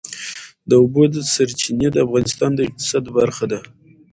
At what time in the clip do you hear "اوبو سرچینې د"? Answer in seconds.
0.81-1.97